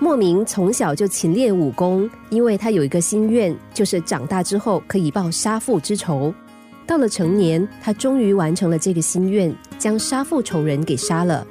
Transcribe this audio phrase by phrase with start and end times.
[0.00, 6.32] 莫名从小就勤练武功，因为他有一个心愿，就是长大之后可以报杀父之仇。
[6.86, 11.44] 到了成年，他终于完成了这个心愿，将杀父仇人给杀了。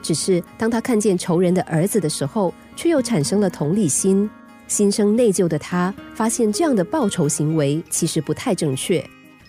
[0.00, 4.30] 只是当他看见仇人的儿子的时候，却又产生了同理心，
[4.68, 9.04] 心生内疚的他发现这样的报仇行为其实不太正确。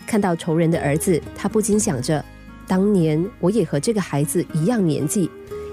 [0.08, 2.26] 看到仇人的儿子，他不禁想着：
[2.68, 5.30] 当年我也和这个孩子一样年纪。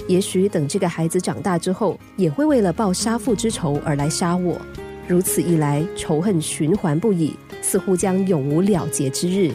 [0.09, 4.60] 也许等这个孩子长大之后，也会为了报杀父之仇而来杀我。
[5.09, 9.52] 如此一来，仇恨循环不已，似乎将永无了结之日。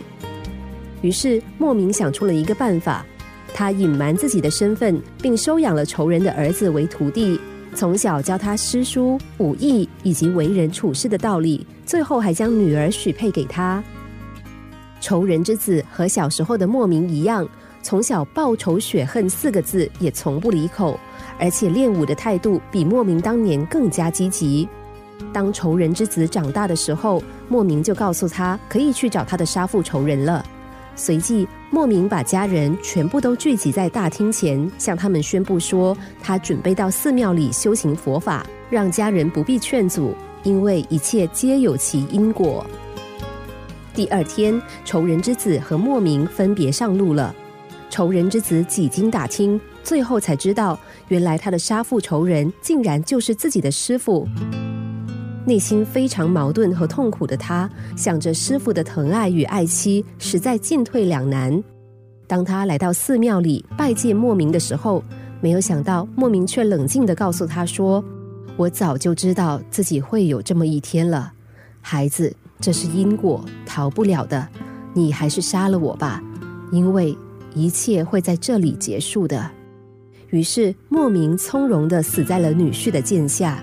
[1.01, 3.05] 于是，莫名想出了一个办法，
[3.53, 7.39] 他隐瞒自己的身份，并收养了仇人的儿子为徒弟，
[7.73, 13.83] 从小教他诗书、武艺以及为人处事的道理，最后还将女儿许配给他。
[14.99, 17.47] 仇人之子和小时候的莫名一样。
[17.83, 20.99] 从小报仇雪恨四个字也从不离口，
[21.39, 24.67] 而且练武的态度比莫名当年更加积极。
[25.33, 30.45] 当仇人之子长大的时候，莫名就告诉他可以去找他的杀父仇人了。
[30.95, 40.13] 随即，莫名把家人全部都聚集在大厅前，向他们宣布说他准备到寺庙里修行佛法，让家人不必劝阻，
[40.43, 42.65] 因为一切皆有其因果。
[43.93, 47.33] 第二天，仇人之子和莫名分别上路了。
[47.91, 54.25] 仇人之子几经打听，最后才知道，原来他的杀父仇人竟然就是自己的师傅。
[55.45, 61.61] 内心非常矛盾和痛苦的他，想着师傅的疼爱与爱妻，实在进退两难。
[62.27, 65.03] 当他来到寺庙里拜见莫名的时候，
[65.41, 68.01] 没有想到莫名却冷静地告诉他说
[68.55, 71.33] ：“我早就知道自己会有这么一天了，
[71.81, 74.47] 孩子，这是因果，逃不了的。
[74.93, 76.23] 你还是杀了我吧，
[76.71, 77.13] 因为。”
[77.53, 79.49] 一切会在这里结束的。
[80.29, 83.61] 于是，莫名从容的死在了女婿的剑下。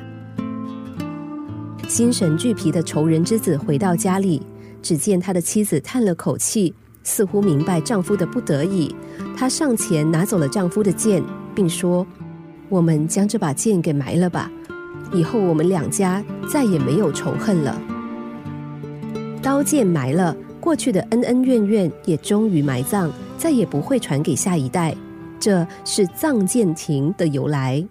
[1.89, 4.43] 心神俱疲的仇人之子回到家里，
[4.83, 8.95] 只见他的妻子叹了口气，似乎明白丈夫的不得已。
[9.35, 12.07] 她上前拿走了丈夫的剑，并说
[12.69, 14.51] ：“我们将这把剑给埋了吧，
[15.15, 16.23] 以后我们两家
[16.53, 17.81] 再也没有仇恨了。”
[19.41, 23.11] 刀剑埋了，过去的恩恩怨怨也终于埋葬。
[23.39, 24.95] 再也不会传给下一代，
[25.39, 27.83] 这是藏剑亭的由来。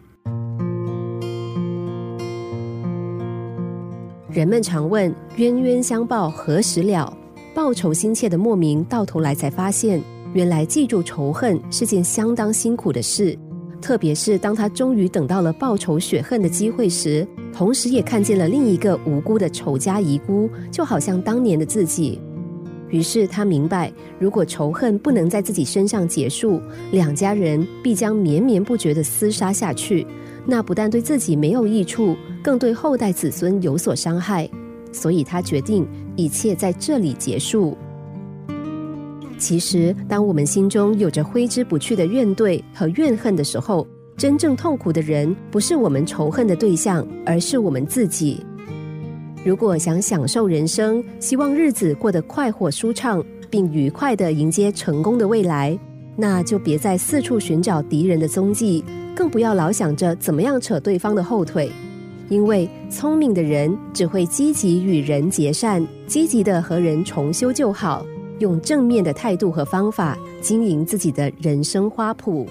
[4.30, 7.12] 人们常问冤冤相报何时了？
[7.56, 10.00] 报仇心切的莫名，到头来才发现，
[10.34, 13.36] 原来记住仇恨是件相当辛苦的事。
[13.81, 22.19] 特别是当他终于等到了报仇雪恨的机会时，同时也看见了另一个无辜的仇家遗孤，就好像当年的自己。
[22.90, 26.62] 于是他明白，如果仇恨不能在自己身上结束，
[26.92, 30.06] 两家人必将绵绵不绝的厮杀下去。
[30.46, 34.50] 那不但对自己没有益处，更对后代子孙有所伤害。
[34.94, 37.78] 所以他决定一切在这里结束。
[39.38, 48.44] 其实，当我们心中有着挥之不去的怨怼和怨恨的时候，真正痛苦的人不是我们仇恨的对象，而是我们自己。
[49.44, 55.78] 如果想享受人生，希望日子过得快活舒畅，并愉快地迎接成功的未来，
[56.18, 58.84] 那就别再四处寻找敌人的踪迹，
[59.16, 61.72] 更不要老想着怎么样扯对方的后腿。
[62.30, 68.06] 因为聪明的人只会积极与人结善，积极的和人重修旧好，
[68.40, 72.46] 用正面的态度和方法经营自己的人生花圃。